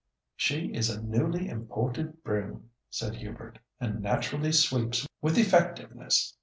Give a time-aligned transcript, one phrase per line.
[0.35, 6.35] "She is a newly imported broom," said Hubert, "and naturally sweeps with effectiveness.